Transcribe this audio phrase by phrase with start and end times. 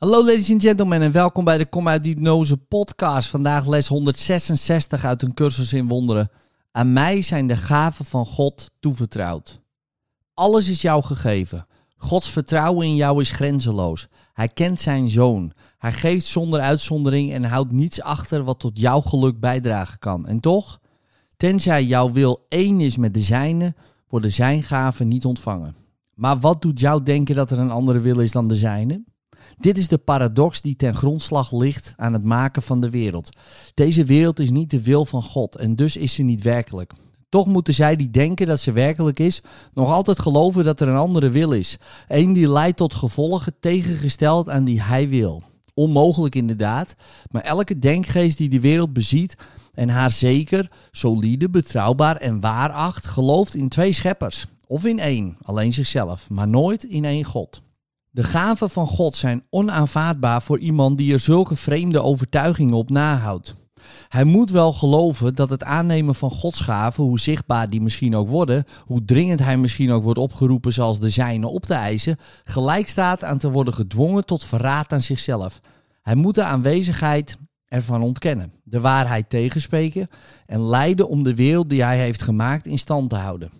[0.00, 3.28] Hallo ladies and gentlemen en welkom bij de Kom uit Hypnose podcast.
[3.28, 6.30] Vandaag les 166 uit een cursus in wonderen.
[6.72, 9.60] Aan mij zijn de gaven van God toevertrouwd.
[10.34, 11.66] Alles is jou gegeven.
[11.96, 14.08] Gods vertrouwen in jou is grenzeloos.
[14.32, 15.52] Hij kent zijn zoon.
[15.78, 20.26] Hij geeft zonder uitzondering en houdt niets achter wat tot jouw geluk bijdragen kan.
[20.26, 20.80] En toch,
[21.36, 23.74] tenzij jouw wil één is met de zijne,
[24.08, 25.76] worden zijn gaven niet ontvangen.
[26.14, 29.04] Maar wat doet jou denken dat er een andere wil is dan de zijne?
[29.58, 33.28] Dit is de paradox die ten grondslag ligt aan het maken van de wereld.
[33.74, 36.92] Deze wereld is niet de wil van God en dus is ze niet werkelijk.
[37.28, 39.42] Toch moeten zij die denken dat ze werkelijk is,
[39.74, 41.76] nog altijd geloven dat er een andere wil is.
[42.08, 45.42] Een die leidt tot gevolgen tegengesteld aan die hij wil.
[45.74, 46.94] Onmogelijk inderdaad,
[47.30, 49.36] maar elke denkgeest die de wereld beziet
[49.74, 54.46] en haar zeker, solide, betrouwbaar en waar acht, gelooft in twee scheppers.
[54.66, 57.62] Of in één, alleen zichzelf, maar nooit in één God.
[58.12, 63.54] De gaven van God zijn onaanvaardbaar voor iemand die er zulke vreemde overtuigingen op nahoudt.
[64.08, 68.28] Hij moet wel geloven dat het aannemen van Gods gaven, hoe zichtbaar die misschien ook
[68.28, 72.88] worden, hoe dringend hij misschien ook wordt opgeroepen zoals de zijne op te eisen, gelijk
[72.88, 75.60] staat aan te worden gedwongen tot verraad aan zichzelf.
[76.02, 80.08] Hij moet de aanwezigheid ervan ontkennen, de waarheid tegenspreken
[80.46, 83.50] en lijden om de wereld die hij heeft gemaakt in stand te houden.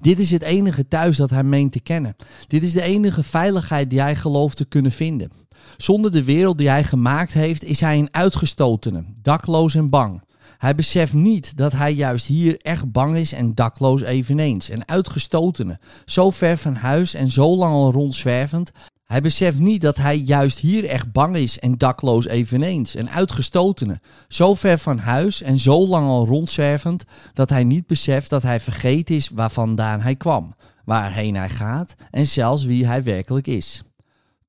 [0.00, 2.16] Dit is het enige thuis dat hij meent te kennen.
[2.46, 5.30] Dit is de enige veiligheid die hij gelooft te kunnen vinden.
[5.76, 10.22] Zonder de wereld die hij gemaakt heeft, is hij een uitgestotene, dakloos en bang.
[10.58, 14.68] Hij beseft niet dat hij juist hier echt bang is en dakloos eveneens.
[14.68, 18.70] Een uitgestotene, zo ver van huis en zo lang al rondzwervend.
[19.04, 22.94] Hij beseft niet dat hij juist hier echt bang is en dakloos eveneens.
[22.94, 28.30] Een uitgestotene, zo ver van huis en zo lang al rondzwervend dat hij niet beseft
[28.30, 33.02] dat hij vergeten is waar vandaan hij kwam, waarheen hij gaat en zelfs wie hij
[33.02, 33.82] werkelijk is.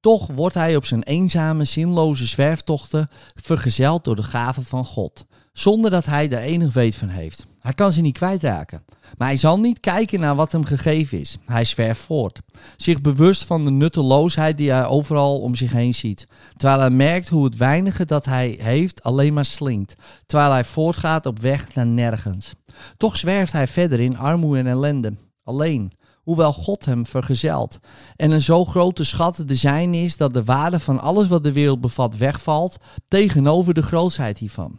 [0.00, 5.90] Toch wordt hij op zijn eenzame, zinloze zwerftochten vergezeld door de gaven van God, zonder
[5.90, 7.46] dat hij daar enig weet van heeft.
[7.60, 8.84] Hij kan ze niet kwijtraken.
[9.18, 11.38] Maar hij zal niet kijken naar wat hem gegeven is.
[11.44, 12.40] Hij zwerft voort,
[12.76, 16.26] zich bewust van de nutteloosheid die hij overal om zich heen ziet,
[16.56, 19.94] terwijl hij merkt hoe het weinige dat hij heeft alleen maar slinkt,
[20.26, 22.52] terwijl hij voortgaat op weg naar nergens.
[22.96, 25.14] Toch zwerft hij verder in armoede en ellende,
[25.44, 27.78] alleen, hoewel God hem vergezelt.
[28.16, 31.52] En een zo grote schat de zijn is dat de waarde van alles wat de
[31.52, 32.76] wereld bevat wegvalt
[33.08, 34.78] tegenover de grootheid hiervan.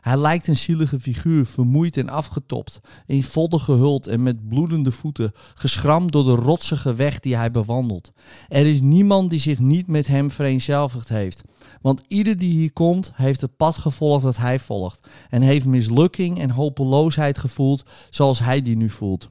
[0.00, 5.32] Hij lijkt een zielige figuur, vermoeid en afgetopt, in vodden gehuld en met bloedende voeten,
[5.54, 8.12] geschramd door de rotsige weg die hij bewandelt.
[8.48, 11.42] Er is niemand die zich niet met hem vereenzelvigd heeft,
[11.80, 16.40] want ieder die hier komt, heeft het pad gevolgd dat hij volgt, en heeft mislukking
[16.40, 19.28] en hopeloosheid gevoeld zoals hij die nu voelt.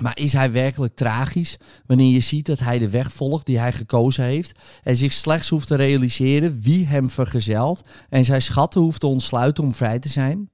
[0.00, 3.72] Maar is hij werkelijk tragisch wanneer je ziet dat hij de weg volgt die hij
[3.72, 9.00] gekozen heeft en zich slechts hoeft te realiseren wie hem vergezelt en zijn schatten hoeft
[9.00, 10.50] te ontsluiten om vrij te zijn?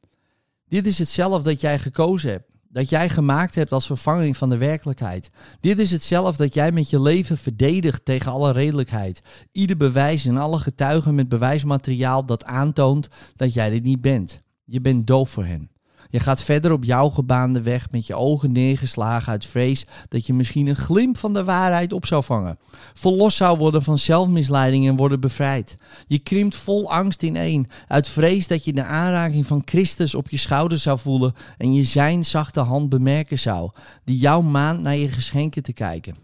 [0.68, 4.56] Dit is hetzelfde dat jij gekozen hebt, dat jij gemaakt hebt als vervanging van de
[4.56, 5.30] werkelijkheid.
[5.60, 9.20] Dit is hetzelfde dat jij met je leven verdedigt tegen alle redelijkheid,
[9.52, 14.42] ieder bewijs en alle getuigen met bewijsmateriaal dat aantoont dat jij dit niet bent.
[14.64, 15.73] Je bent doof voor hen.
[16.10, 20.34] Je gaat verder op jouw gebaande weg met je ogen neergeslagen uit vrees dat je
[20.34, 22.58] misschien een glimp van de waarheid op zou vangen.
[22.94, 25.76] Verlost zou worden van zelfmisleiding en worden bevrijd.
[26.06, 30.36] Je krimpt vol angst ineen uit vrees dat je de aanraking van Christus op je
[30.36, 33.70] schouder zou voelen en je zijn zachte hand bemerken zou,
[34.04, 36.16] die jou maand naar je geschenken te kijken.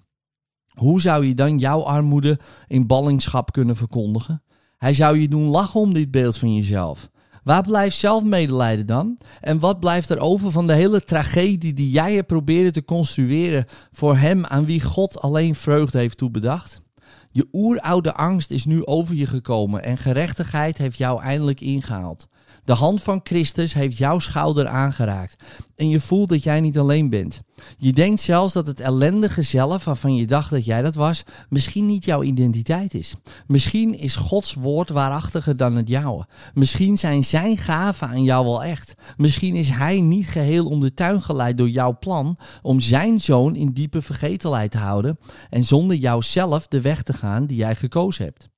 [0.70, 4.42] Hoe zou je dan jouw armoede in ballingschap kunnen verkondigen?
[4.78, 7.10] Hij zou je doen lachen om dit beeld van jezelf.
[7.50, 9.18] Waar blijft zelfmedelijden dan?
[9.40, 13.64] En wat blijft er over van de hele tragedie die jij hebt proberen te construeren
[13.92, 16.82] voor hem aan wie God alleen vreugde heeft toebedacht?
[17.30, 22.28] Je oeroude angst is nu over je gekomen en gerechtigheid heeft jou eindelijk ingehaald.
[22.70, 25.44] De hand van Christus heeft jouw schouder aangeraakt
[25.76, 27.41] en je voelt dat jij niet alleen bent.
[27.76, 31.86] Je denkt zelfs dat het ellendige zelf waarvan je dacht dat jij dat was, misschien
[31.86, 33.14] niet jouw identiteit is.
[33.47, 36.27] Misschien is Gods woord waarachtiger dan het jouwe.
[36.54, 38.94] Misschien zijn zijn gaven aan jou wel echt.
[39.16, 43.56] Misschien is hij niet geheel om de tuin geleid door jouw plan om zijn zoon
[43.56, 45.18] in diepe vergetelheid te houden
[45.48, 48.48] en zonder jouzelf de weg te gaan die jij gekozen hebt.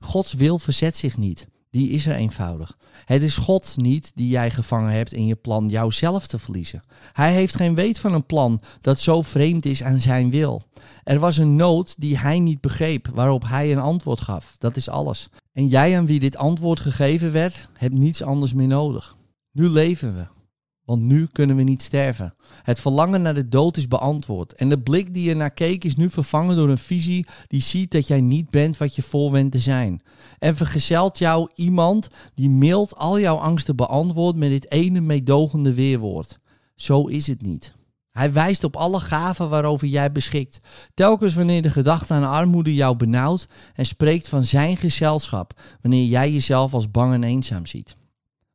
[0.00, 2.76] Gods wil verzet zich niet die is er eenvoudig.
[3.04, 6.80] Het is God niet die jij gevangen hebt in je plan jouzelf te verliezen.
[7.12, 10.62] Hij heeft geen weet van een plan dat zo vreemd is aan zijn wil.
[11.04, 14.54] Er was een nood die hij niet begreep, waarop hij een antwoord gaf.
[14.58, 15.28] Dat is alles.
[15.52, 19.16] En jij aan wie dit antwoord gegeven werd, hebt niets anders meer nodig.
[19.52, 20.39] Nu leven we.
[20.90, 22.34] Want nu kunnen we niet sterven.
[22.62, 24.52] Het verlangen naar de dood is beantwoord.
[24.52, 27.90] En de blik die je naar keek is nu vervangen door een visie die ziet
[27.90, 30.02] dat jij niet bent wat je voorwendt te zijn.
[30.38, 36.38] En vergezelt jou iemand die mild al jouw angsten beantwoordt met dit ene meedogende weerwoord.
[36.74, 37.74] Zo is het niet.
[38.10, 40.60] Hij wijst op alle gaven waarover jij beschikt.
[40.94, 46.32] Telkens wanneer de gedachte aan armoede jou benauwt en spreekt van zijn gezelschap, wanneer jij
[46.32, 47.98] jezelf als bang en eenzaam ziet.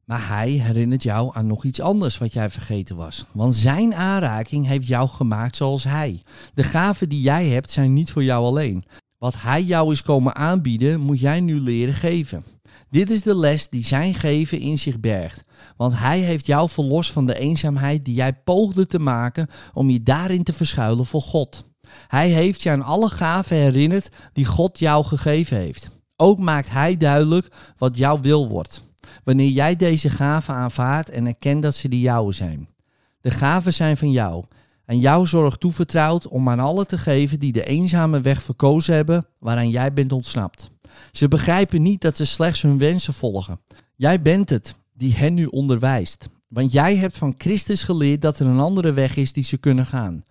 [0.05, 3.25] Maar hij herinnert jou aan nog iets anders wat jij vergeten was.
[3.33, 6.21] Want zijn aanraking heeft jou gemaakt zoals hij.
[6.53, 8.85] De gaven die jij hebt zijn niet voor jou alleen.
[9.17, 12.43] Wat hij jou is komen aanbieden, moet jij nu leren geven.
[12.89, 15.43] Dit is de les die zijn geven in zich bergt.
[15.77, 20.03] Want hij heeft jou verlost van de eenzaamheid die jij poogde te maken om je
[20.03, 21.63] daarin te verschuilen voor God.
[22.07, 25.89] Hij heeft je aan alle gaven herinnerd die God jou gegeven heeft.
[26.15, 27.47] Ook maakt hij duidelijk
[27.77, 28.83] wat jouw wil wordt.
[29.23, 32.67] Wanneer jij deze gaven aanvaardt en erkent dat ze die jouwe zijn.
[33.21, 34.43] De gaven zijn van jou.
[34.85, 39.27] En jouw zorg toevertrouwd om aan allen te geven die de eenzame weg verkozen hebben
[39.39, 40.71] waaraan jij bent ontsnapt.
[41.11, 43.59] Ze begrijpen niet dat ze slechts hun wensen volgen.
[43.95, 46.29] Jij bent het die hen nu onderwijst.
[46.47, 49.85] Want jij hebt van Christus geleerd dat er een andere weg is die ze kunnen
[49.85, 50.23] gaan.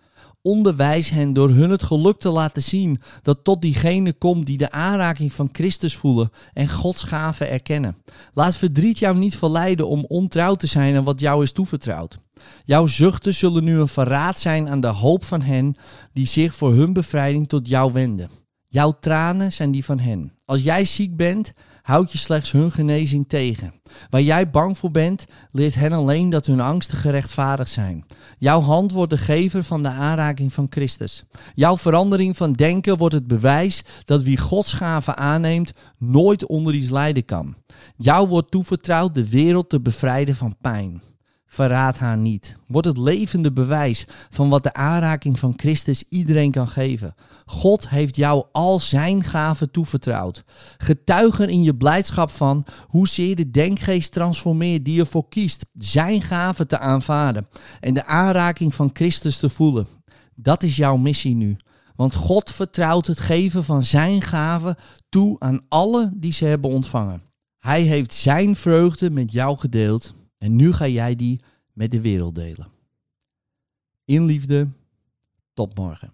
[0.45, 4.71] Onderwijs hen door hun het geluk te laten zien dat tot diegene komt die de
[4.71, 7.97] aanraking van Christus voelen en Gods gaven erkennen.
[8.33, 12.17] Laat verdriet jou niet verleiden om ontrouw te zijn aan wat jou is toevertrouwd.
[12.65, 15.75] Jouw zuchten zullen nu een verraad zijn aan de hoop van hen
[16.13, 18.44] die zich voor hun bevrijding tot jou wenden.
[18.75, 20.31] Jouw tranen zijn die van hen.
[20.45, 23.73] Als jij ziek bent, houd je slechts hun genezing tegen.
[24.09, 28.05] Waar jij bang voor bent, leert hen alleen dat hun angsten gerechtvaardigd zijn.
[28.37, 31.23] Jouw hand wordt de gever van de aanraking van Christus.
[31.53, 36.89] Jouw verandering van denken wordt het bewijs dat wie Gods gaven aanneemt, nooit onder iets
[36.89, 37.55] lijden kan.
[37.97, 41.01] Jou wordt toevertrouwd de wereld te bevrijden van pijn.
[41.47, 42.57] Verraad haar niet.
[42.67, 47.15] Word het levende bewijs van wat de aanraking van Christus iedereen kan geven.
[47.45, 50.43] God heeft jou al zijn gaven toevertrouwd.
[50.77, 56.79] Getuigen in je blijdschap van hoezeer de denkgeest transformeert die ervoor kiest zijn gaven te
[56.79, 57.47] aanvaarden
[57.79, 59.87] en de aanraking van Christus te voelen.
[60.35, 61.57] Dat is jouw missie nu.
[61.95, 64.75] Want God vertrouwt het geven van zijn gaven
[65.09, 67.23] toe aan allen die ze hebben ontvangen.
[67.59, 70.13] Hij heeft zijn vreugde met jou gedeeld
[70.45, 71.39] en nu ga jij die
[71.73, 72.67] met de wereld delen.
[74.05, 74.67] In liefde,
[75.53, 76.11] tot morgen.